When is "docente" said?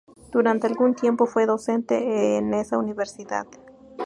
1.45-2.35